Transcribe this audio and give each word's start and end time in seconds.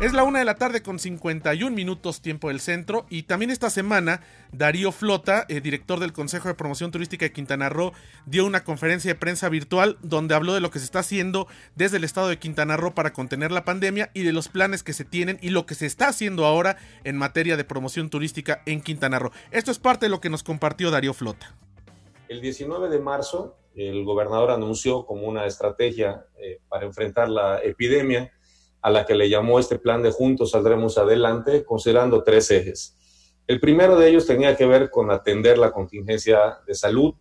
Es 0.00 0.12
la 0.12 0.22
una 0.22 0.38
de 0.38 0.44
la 0.44 0.54
tarde 0.54 0.80
con 0.80 1.00
51 1.00 1.74
minutos 1.74 2.22
tiempo 2.22 2.48
del 2.48 2.60
centro 2.60 3.04
y 3.10 3.24
también 3.24 3.50
esta 3.50 3.68
semana 3.68 4.20
Darío 4.52 4.92
Flota, 4.92 5.44
eh, 5.48 5.60
director 5.60 5.98
del 5.98 6.12
Consejo 6.12 6.46
de 6.46 6.54
Promoción 6.54 6.92
Turística 6.92 7.24
de 7.24 7.32
Quintana 7.32 7.68
Roo, 7.68 7.92
dio 8.24 8.46
una 8.46 8.62
conferencia 8.62 9.12
de 9.12 9.18
prensa 9.18 9.48
virtual 9.48 9.98
donde 10.00 10.36
habló 10.36 10.54
de 10.54 10.60
lo 10.60 10.70
que 10.70 10.78
se 10.78 10.84
está 10.84 11.00
haciendo 11.00 11.48
desde 11.74 11.96
el 11.96 12.04
estado 12.04 12.28
de 12.28 12.38
Quintana 12.38 12.76
Roo 12.76 12.94
para 12.94 13.12
contener 13.12 13.50
la 13.50 13.64
pandemia 13.64 14.12
y 14.14 14.22
de 14.22 14.32
los 14.32 14.46
planes 14.46 14.84
que 14.84 14.92
se 14.92 15.04
tienen 15.04 15.36
y 15.42 15.50
lo 15.50 15.66
que 15.66 15.74
se 15.74 15.86
está 15.86 16.06
haciendo 16.06 16.44
ahora 16.44 16.76
en 17.02 17.16
materia 17.16 17.56
de 17.56 17.64
promoción 17.64 18.08
turística 18.08 18.62
en 18.66 18.82
Quintana 18.82 19.18
Roo. 19.18 19.32
Esto 19.50 19.72
es 19.72 19.80
parte 19.80 20.06
de 20.06 20.10
lo 20.10 20.20
que 20.20 20.30
nos 20.30 20.44
compartió 20.44 20.92
Darío 20.92 21.12
Flota. 21.12 21.56
El 22.28 22.40
19 22.40 22.88
de 22.88 23.00
marzo 23.00 23.56
el 23.74 24.04
gobernador 24.04 24.52
anunció 24.52 25.06
como 25.06 25.26
una 25.26 25.46
estrategia 25.46 26.24
eh, 26.36 26.60
para 26.68 26.86
enfrentar 26.86 27.28
la 27.28 27.60
epidemia 27.62 28.32
a 28.80 28.90
la 28.90 29.04
que 29.04 29.14
le 29.14 29.28
llamó 29.28 29.58
este 29.58 29.78
plan 29.78 30.02
de 30.02 30.10
Juntos 30.10 30.52
Saldremos 30.52 30.98
Adelante, 30.98 31.64
considerando 31.64 32.22
tres 32.22 32.50
ejes. 32.50 32.96
El 33.46 33.60
primero 33.60 33.98
de 33.98 34.08
ellos 34.08 34.26
tenía 34.26 34.56
que 34.56 34.66
ver 34.66 34.90
con 34.90 35.10
atender 35.10 35.58
la 35.58 35.72
contingencia 35.72 36.58
de 36.66 36.74
salud, 36.74 37.14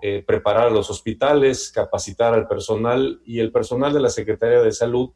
eh, 0.00 0.24
preparar 0.26 0.72
los 0.72 0.90
hospitales, 0.90 1.70
capacitar 1.70 2.34
al 2.34 2.48
personal 2.48 3.20
y 3.24 3.38
el 3.38 3.52
personal 3.52 3.92
de 3.92 4.00
la 4.00 4.08
Secretaría 4.08 4.60
de 4.60 4.72
Salud 4.72 5.10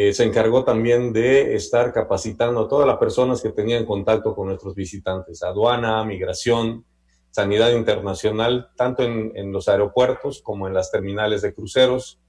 eh, 0.00 0.12
se 0.12 0.24
encargó 0.24 0.64
también 0.64 1.12
de 1.12 1.56
estar 1.56 1.92
capacitando 1.92 2.60
a 2.60 2.68
todas 2.68 2.86
las 2.86 2.98
personas 2.98 3.42
que 3.42 3.50
tenían 3.50 3.84
contacto 3.84 4.34
con 4.34 4.48
nuestros 4.48 4.74
visitantes, 4.74 5.42
aduana, 5.42 6.04
migración, 6.04 6.84
sanidad 7.30 7.72
internacional, 7.72 8.70
tanto 8.76 9.02
en, 9.02 9.32
en 9.34 9.50
los 9.50 9.68
aeropuertos 9.68 10.42
como 10.42 10.68
en 10.68 10.74
las 10.74 10.90
terminales 10.92 11.42
de 11.42 11.54
cruceros, 11.54 12.20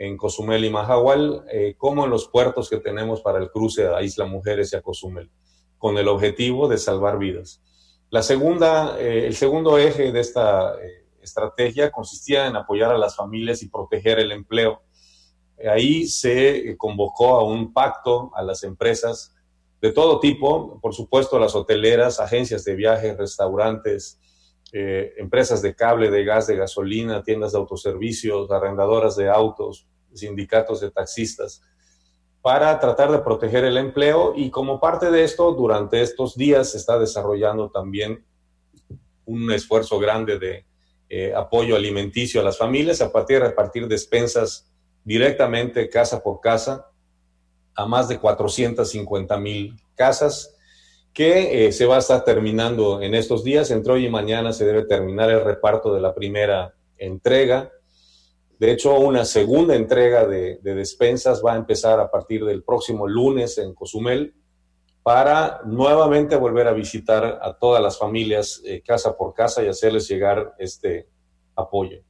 en 0.00 0.16
Cozumel 0.16 0.64
y 0.64 0.70
Mahahual, 0.70 1.44
eh, 1.52 1.74
como 1.76 2.04
en 2.04 2.10
los 2.10 2.26
puertos 2.26 2.70
que 2.70 2.78
tenemos 2.78 3.20
para 3.20 3.38
el 3.38 3.50
cruce 3.50 3.86
a 3.86 4.00
Isla 4.00 4.24
Mujeres 4.24 4.72
y 4.72 4.76
a 4.76 4.80
Cozumel, 4.80 5.30
con 5.76 5.98
el 5.98 6.08
objetivo 6.08 6.68
de 6.68 6.78
salvar 6.78 7.18
vidas. 7.18 7.62
La 8.08 8.22
segunda, 8.22 8.98
eh, 8.98 9.26
el 9.26 9.36
segundo 9.36 9.76
eje 9.76 10.10
de 10.10 10.20
esta 10.20 10.74
eh, 10.76 11.04
estrategia 11.20 11.90
consistía 11.90 12.46
en 12.46 12.56
apoyar 12.56 12.92
a 12.92 12.96
las 12.96 13.14
familias 13.14 13.62
y 13.62 13.68
proteger 13.68 14.18
el 14.18 14.32
empleo. 14.32 14.80
Ahí 15.70 16.06
se 16.06 16.78
convocó 16.78 17.38
a 17.38 17.44
un 17.44 17.74
pacto 17.74 18.30
a 18.34 18.42
las 18.42 18.64
empresas 18.64 19.34
de 19.82 19.92
todo 19.92 20.18
tipo, 20.18 20.80
por 20.80 20.94
supuesto 20.94 21.38
las 21.38 21.54
hoteleras, 21.54 22.20
agencias 22.20 22.64
de 22.64 22.74
viajes, 22.74 23.18
restaurantes, 23.18 24.18
empresas 24.72 25.62
de 25.62 25.74
cable, 25.74 26.10
de 26.10 26.24
gas, 26.24 26.46
de 26.46 26.56
gasolina, 26.56 27.22
tiendas 27.22 27.52
de 27.52 27.58
autoservicios, 27.58 28.50
arrendadoras 28.50 29.16
de 29.16 29.28
autos, 29.28 29.86
sindicatos 30.14 30.80
de 30.80 30.90
taxistas, 30.90 31.62
para 32.42 32.78
tratar 32.78 33.10
de 33.10 33.18
proteger 33.18 33.64
el 33.64 33.76
empleo. 33.76 34.32
Y 34.36 34.50
como 34.50 34.80
parte 34.80 35.10
de 35.10 35.24
esto, 35.24 35.52
durante 35.52 36.02
estos 36.02 36.36
días 36.36 36.70
se 36.70 36.78
está 36.78 36.98
desarrollando 36.98 37.70
también 37.70 38.24
un 39.24 39.50
esfuerzo 39.52 39.98
grande 39.98 40.38
de 40.38 40.66
eh, 41.08 41.34
apoyo 41.34 41.76
alimenticio 41.76 42.40
a 42.40 42.44
las 42.44 42.56
familias 42.56 43.00
a 43.00 43.12
partir 43.12 43.40
de 43.40 43.48
repartir 43.48 43.88
despensas 43.88 44.70
directamente 45.04 45.88
casa 45.88 46.22
por 46.22 46.40
casa 46.40 46.86
a 47.74 47.86
más 47.86 48.08
de 48.08 48.18
450 48.18 49.38
mil 49.38 49.76
casas 49.94 50.56
que 51.12 51.66
eh, 51.66 51.72
se 51.72 51.86
va 51.86 51.96
a 51.96 52.00
estar 52.00 52.24
terminando 52.24 53.02
en 53.02 53.14
estos 53.14 53.44
días. 53.44 53.70
Entre 53.70 53.92
hoy 53.92 54.06
y 54.06 54.10
mañana 54.10 54.52
se 54.52 54.64
debe 54.64 54.84
terminar 54.84 55.30
el 55.30 55.44
reparto 55.44 55.92
de 55.94 56.00
la 56.00 56.14
primera 56.14 56.74
entrega 56.96 57.70
de 58.60 58.70
hecho, 58.72 58.94
una 59.00 59.24
segunda 59.24 59.74
entrega 59.74 60.26
de, 60.26 60.58
despensas 60.62 61.42
va 61.42 61.54
a 61.54 61.56
empezar 61.56 61.98
a 61.98 62.10
partir 62.10 62.44
del 62.44 62.62
próximo 62.62 63.08
lunes 63.08 63.56
en 63.56 63.72
Cozumel 63.72 64.34
para 65.02 65.62
nuevamente 65.64 66.36
volver 66.36 66.68
a 66.68 66.74
visitar 66.74 67.40
a 67.40 67.56
todas 67.58 67.82
las 67.82 67.96
familias 67.96 68.60
eh, 68.66 68.82
casa 68.86 69.16
por 69.16 69.32
casa 69.32 69.62
y 69.64 69.68
hacerles 69.68 70.06
llegar 70.08 70.52
este 70.58 71.08
apoyo. 71.56 72.02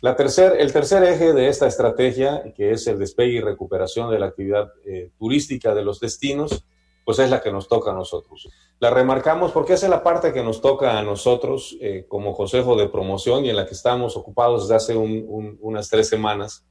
La 0.00 0.16
tercer, 0.16 0.56
el 0.58 0.72
tercer 0.72 1.04
eje 1.04 1.32
de 1.32 1.46
esta 1.46 1.68
estrategia, 1.68 2.42
que 2.56 2.72
es 2.72 2.88
el 2.88 2.98
despegue 2.98 3.34
y 3.34 3.40
recuperación 3.40 4.10
de 4.10 4.18
la 4.18 4.26
actividad 4.26 4.72
eh, 4.84 5.12
turística 5.16 5.76
de 5.76 5.84
los 5.84 6.00
destinos, 6.00 6.66
pues 7.04 7.18
es 7.18 7.30
la 7.30 7.40
que 7.42 7.52
nos 7.52 7.68
toca 7.68 7.90
a 7.90 7.94
nosotros. 7.94 8.48
La 8.80 8.90
remarcamos 8.90 9.52
porque 9.52 9.74
esa 9.74 9.86
es 9.86 9.90
la 9.90 10.02
parte 10.02 10.32
que 10.32 10.42
nos 10.42 10.60
toca 10.60 10.98
a 10.98 11.02
nosotros 11.02 11.76
eh, 11.80 12.06
como 12.08 12.34
Consejo 12.34 12.76
de 12.76 12.88
Promoción 12.88 13.44
y 13.44 13.50
en 13.50 13.56
la 13.56 13.66
que 13.66 13.74
estamos 13.74 14.16
ocupados 14.16 14.62
desde 14.62 14.74
hace 14.74 14.96
unas 14.96 15.88
tres 15.90 16.08
semanas, 16.08 16.64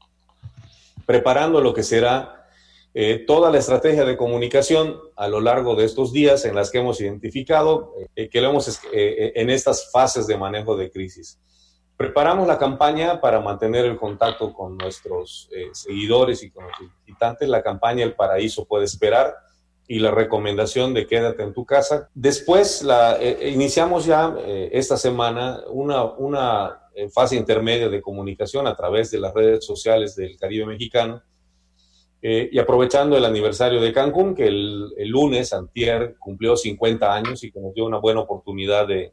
preparando 1.06 1.62
lo 1.62 1.74
que 1.74 1.84
será 1.84 2.48
eh, 2.96 3.24
toda 3.26 3.52
la 3.52 3.60
estrategia 3.60 4.06
de 4.06 4.18
comunicación 4.18 5.00
a 5.16 5.28
lo 5.28 5.40
largo 5.40 5.76
de 5.76 5.86
estos 5.86 6.12
días 6.12 6.46
en 6.46 6.56
las 6.56 6.72
que 6.72 6.80
hemos 6.80 7.00
identificado 7.00 7.94
eh, 8.16 8.30
que 8.30 8.42
lo 8.42 8.50
hemos 8.50 8.80
en 8.92 9.50
estas 9.50 9.92
fases 9.92 10.26
de 10.26 10.38
manejo 10.38 10.76
de 10.76 10.92
crisis. 10.92 11.40
Preparamos 11.96 12.48
la 12.48 12.58
campaña 12.58 13.22
para 13.22 13.40
mantener 13.40 13.86
el 13.86 13.98
contacto 13.98 14.52
con 14.52 14.78
nuestros 14.78 15.48
seguidores 15.74 16.42
y 16.42 16.50
con 16.50 16.66
los 16.66 16.74
visitantes. 17.06 17.48
La 17.48 17.62
campaña 17.62 18.04
El 18.04 18.16
Paraíso 18.16 18.66
puede 18.66 18.86
esperar 18.86 19.36
y 19.88 20.00
la 20.00 20.12
recomendación 20.12 20.94
de 20.94 21.06
quédate 21.08 21.44
en 21.44 21.54
tu 21.54 21.66
casa. 21.66 22.10
Después 22.14 22.84
la, 22.84 23.18
eh, 23.22 23.38
eh, 23.42 23.50
iniciamos 23.50 24.06
ya 24.06 24.36
eh, 24.40 24.70
esta 24.74 24.98
semana 24.98 25.62
una, 25.70 26.06
una 26.06 26.80
fase 27.12 27.36
intermedia 27.36 27.90
de 27.90 28.02
comunicación 28.02 28.68
a 28.68 28.76
través 28.76 29.10
de 29.10 29.20
las 29.20 29.34
redes 29.34 29.66
sociales 29.66 30.16
del 30.16 30.38
Caribe 30.38 30.68
mexicano 30.68 31.24
y 32.22 32.58
aprovechando 32.58 33.18
el 33.18 33.26
aniversario 33.26 33.82
de 33.82 33.92
Cancún, 33.92 34.34
que 34.34 34.48
el, 34.48 34.94
el, 34.96 35.10
lunes, 35.10 35.52
Antier, 35.52 36.16
cumplió 36.20 36.56
50 36.56 37.14
años 37.14 37.44
y 37.44 37.52
que 37.52 37.60
nos 37.60 37.74
dio 37.74 37.86
una 37.86 37.98
buena 37.98 38.22
oportunidad 38.22 38.88
de 38.88 39.12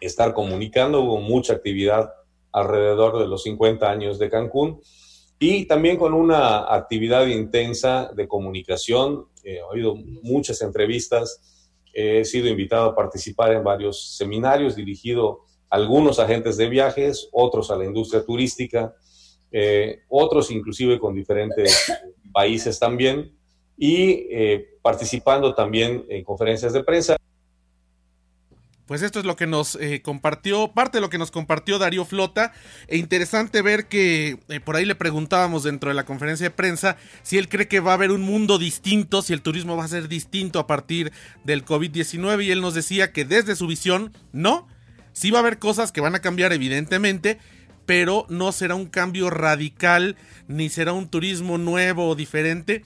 estar 0.00 0.32
comunicando, 0.32 1.02
hubo 1.02 1.20
mucha 1.20 1.52
actividad 1.52 2.10
alrededor 2.52 3.18
de 3.18 3.26
los 3.26 3.42
50 3.42 3.90
años 3.90 4.18
de 4.18 4.30
Cancún 4.30 4.80
y 5.38 5.66
también 5.66 5.96
con 5.96 6.14
una 6.14 6.72
actividad 6.74 7.26
intensa 7.26 8.10
de 8.14 8.28
comunicación. 8.28 9.26
He 9.44 9.62
oído 9.62 9.94
muchas 10.22 10.60
entrevistas, 10.62 11.40
he 11.92 12.24
sido 12.24 12.48
invitado 12.48 12.90
a 12.90 12.96
participar 12.96 13.52
en 13.52 13.62
varios 13.62 14.16
seminarios 14.16 14.74
dirigidos 14.74 15.38
a 15.70 15.76
algunos 15.76 16.18
agentes 16.18 16.56
de 16.56 16.68
viajes, 16.68 17.28
otros 17.32 17.70
a 17.70 17.76
la 17.76 17.84
industria 17.84 18.24
turística, 18.24 18.94
eh, 19.52 20.00
otros 20.08 20.50
inclusive 20.50 20.98
con 20.98 21.14
diferentes 21.14 21.92
países 22.32 22.78
también, 22.78 23.32
y 23.76 24.26
eh, 24.30 24.78
participando 24.82 25.54
también 25.54 26.04
en 26.08 26.24
conferencias 26.24 26.72
de 26.72 26.82
prensa. 26.82 27.16
Pues 28.86 29.00
esto 29.00 29.18
es 29.18 29.24
lo 29.24 29.34
que 29.34 29.46
nos 29.46 29.76
eh, 29.76 30.02
compartió, 30.02 30.72
parte 30.72 30.98
de 30.98 31.00
lo 31.00 31.08
que 31.08 31.16
nos 31.16 31.30
compartió 31.30 31.78
Darío 31.78 32.04
Flota. 32.04 32.52
E 32.86 32.98
interesante 32.98 33.62
ver 33.62 33.86
que 33.86 34.38
eh, 34.48 34.60
por 34.60 34.76
ahí 34.76 34.84
le 34.84 34.94
preguntábamos 34.94 35.62
dentro 35.62 35.88
de 35.88 35.94
la 35.94 36.04
conferencia 36.04 36.44
de 36.44 36.50
prensa 36.50 36.98
si 37.22 37.38
él 37.38 37.48
cree 37.48 37.66
que 37.66 37.80
va 37.80 37.92
a 37.92 37.94
haber 37.94 38.10
un 38.10 38.20
mundo 38.20 38.58
distinto, 38.58 39.22
si 39.22 39.32
el 39.32 39.40
turismo 39.40 39.76
va 39.76 39.84
a 39.84 39.88
ser 39.88 40.08
distinto 40.08 40.58
a 40.58 40.66
partir 40.66 41.12
del 41.44 41.64
COVID-19. 41.64 42.44
Y 42.44 42.50
él 42.50 42.60
nos 42.60 42.74
decía 42.74 43.10
que 43.10 43.24
desde 43.24 43.56
su 43.56 43.66
visión, 43.66 44.12
no, 44.32 44.68
sí 45.14 45.30
va 45.30 45.38
a 45.38 45.40
haber 45.40 45.58
cosas 45.58 45.90
que 45.90 46.02
van 46.02 46.14
a 46.14 46.20
cambiar 46.20 46.52
evidentemente, 46.52 47.38
pero 47.86 48.26
no 48.28 48.52
será 48.52 48.74
un 48.74 48.86
cambio 48.86 49.30
radical, 49.30 50.16
ni 50.46 50.68
será 50.68 50.92
un 50.92 51.08
turismo 51.08 51.56
nuevo 51.56 52.06
o 52.08 52.14
diferente 52.14 52.84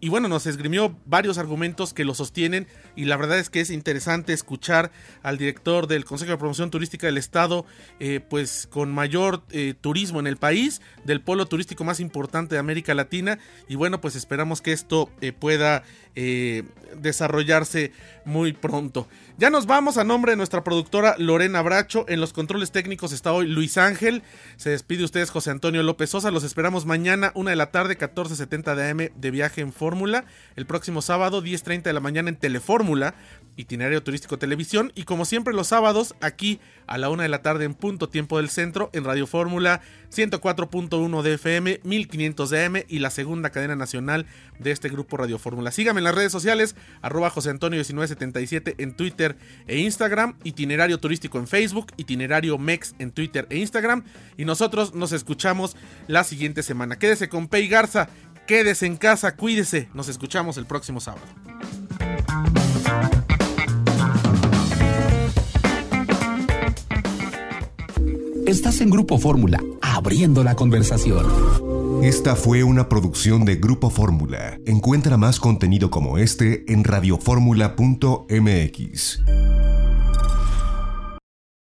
y 0.00 0.08
bueno, 0.08 0.28
nos 0.28 0.46
esgrimió 0.46 0.96
varios 1.06 1.38
argumentos 1.38 1.92
que 1.92 2.04
lo 2.04 2.14
sostienen 2.14 2.68
y 2.94 3.06
la 3.06 3.16
verdad 3.16 3.38
es 3.38 3.50
que 3.50 3.60
es 3.60 3.70
interesante 3.70 4.32
escuchar 4.32 4.92
al 5.22 5.38
director 5.38 5.88
del 5.88 6.04
Consejo 6.04 6.32
de 6.32 6.38
Promoción 6.38 6.70
Turística 6.70 7.06
del 7.06 7.18
Estado, 7.18 7.66
eh, 7.98 8.20
pues 8.20 8.68
con 8.70 8.92
mayor 8.92 9.42
eh, 9.50 9.74
turismo 9.80 10.20
en 10.20 10.26
el 10.26 10.36
país, 10.36 10.80
del 11.04 11.20
polo 11.20 11.46
turístico 11.46 11.84
más 11.84 12.00
importante 12.00 12.54
de 12.54 12.60
América 12.60 12.94
Latina 12.94 13.38
y 13.68 13.74
bueno, 13.74 14.00
pues 14.00 14.14
esperamos 14.14 14.60
que 14.60 14.72
esto 14.72 15.10
eh, 15.20 15.32
pueda 15.32 15.84
desarrollarse 17.00 17.92
muy 18.24 18.52
pronto. 18.52 19.06
Ya 19.36 19.50
nos 19.50 19.66
vamos 19.66 19.98
a 19.98 20.04
nombre 20.04 20.32
de 20.32 20.36
nuestra 20.36 20.64
productora 20.64 21.14
Lorena 21.16 21.62
Bracho. 21.62 22.04
En 22.08 22.20
los 22.20 22.32
controles 22.32 22.72
técnicos 22.72 23.12
está 23.12 23.32
hoy 23.32 23.46
Luis 23.46 23.78
Ángel. 23.78 24.24
Se 24.56 24.70
despide 24.70 25.04
ustedes 25.04 25.30
José 25.30 25.52
Antonio 25.52 25.84
López 25.84 26.10
Sosa. 26.10 26.32
Los 26.32 26.42
esperamos 26.42 26.86
mañana, 26.86 27.30
una 27.36 27.50
de 27.50 27.56
la 27.56 27.70
tarde, 27.70 27.96
14.70 27.96 28.74
de 28.74 28.90
AM 28.90 29.20
de 29.20 29.30
viaje 29.30 29.60
en 29.60 29.72
Foro 29.72 29.87
El 30.56 30.66
próximo 30.66 31.02
sábado, 31.02 31.42
10.30 31.42 31.82
de 31.82 31.92
la 31.92 32.00
mañana 32.00 32.28
en 32.28 32.36
Telefórmula, 32.36 33.14
itinerario 33.56 34.02
turístico 34.02 34.38
televisión. 34.38 34.92
Y 34.94 35.04
como 35.04 35.24
siempre, 35.24 35.54
los 35.54 35.68
sábados, 35.68 36.14
aquí 36.20 36.60
a 36.86 36.98
la 36.98 37.10
una 37.10 37.24
de 37.24 37.28
la 37.28 37.42
tarde 37.42 37.64
en 37.64 37.74
punto 37.74 38.08
tiempo 38.08 38.38
del 38.38 38.48
centro, 38.48 38.90
en 38.92 39.04
Radio 39.04 39.26
Fórmula 39.26 39.80
104.1 40.14 41.22
de 41.22 41.34
FM, 41.34 41.80
1500 41.84 42.50
de 42.50 42.64
AM 42.64 42.76
y 42.88 42.98
la 43.00 43.10
segunda 43.10 43.50
cadena 43.50 43.76
nacional 43.76 44.26
de 44.58 44.70
este 44.70 44.88
grupo 44.88 45.16
Radio 45.16 45.38
Fórmula. 45.38 45.70
Síganme 45.70 46.00
en 46.00 46.04
las 46.04 46.14
redes 46.14 46.32
sociales, 46.32 46.76
arroba 47.02 47.30
José 47.30 47.50
Antonio 47.50 47.78
1977 47.78 48.76
en 48.78 48.94
Twitter 48.94 49.36
e 49.66 49.78
Instagram, 49.78 50.36
itinerario 50.44 50.98
turístico 50.98 51.38
en 51.38 51.46
Facebook, 51.46 51.92
itinerario 51.96 52.58
MEX 52.58 52.94
en 52.98 53.10
Twitter 53.10 53.46
e 53.50 53.58
Instagram. 53.58 54.04
Y 54.36 54.44
nosotros 54.44 54.94
nos 54.94 55.12
escuchamos 55.12 55.76
la 56.06 56.24
siguiente 56.24 56.62
semana. 56.62 56.98
Quédese 56.98 57.28
con 57.28 57.48
Pei 57.48 57.68
Garza, 57.68 58.08
quédese 58.48 58.86
en 58.86 58.96
casa, 58.96 59.36
cuídese. 59.36 59.88
Nos 59.94 60.08
escuchamos 60.08 60.56
el 60.56 60.66
próximo 60.66 60.98
sábado. 60.98 61.22
Estás 68.46 68.80
en 68.80 68.90
Grupo 68.90 69.18
Fórmula, 69.18 69.60
abriendo 69.82 70.42
la 70.42 70.56
conversación. 70.56 71.26
Esta 72.02 72.34
fue 72.34 72.64
una 72.64 72.88
producción 72.88 73.44
de 73.44 73.56
Grupo 73.56 73.90
Fórmula. 73.90 74.58
Encuentra 74.64 75.18
más 75.18 75.38
contenido 75.38 75.90
como 75.90 76.16
este 76.16 76.64
en 76.72 76.84
radioformula.mx. 76.84 79.47